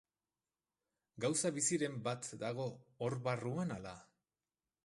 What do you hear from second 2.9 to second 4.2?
hor barruan ala?